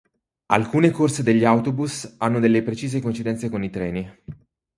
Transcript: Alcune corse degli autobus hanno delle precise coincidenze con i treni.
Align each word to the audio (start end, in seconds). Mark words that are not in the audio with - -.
Alcune 0.47 0.89
corse 0.89 1.21
degli 1.21 1.45
autobus 1.45 2.15
hanno 2.17 2.39
delle 2.39 2.63
precise 2.63 2.99
coincidenze 2.99 3.49
con 3.49 3.63
i 3.63 3.69
treni. 3.69 4.11